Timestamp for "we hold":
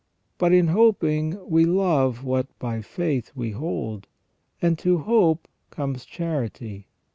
3.35-4.07